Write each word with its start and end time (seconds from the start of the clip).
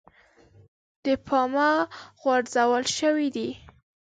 د 1.05 1.05
پامه 1.25 1.71
غورځول 2.21 2.83
شوی 2.97 3.27
دی. 3.35 3.49